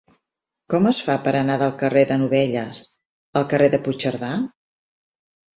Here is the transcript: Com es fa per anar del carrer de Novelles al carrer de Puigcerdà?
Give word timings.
Com 0.73 0.87
es 0.91 1.01
fa 1.09 1.17
per 1.27 1.33
anar 1.41 1.57
del 1.63 1.75
carrer 1.83 2.03
de 2.13 2.17
Novelles 2.21 2.81
al 3.41 3.47
carrer 3.53 3.71
de 3.75 3.81
Puigcerdà? 3.89 4.33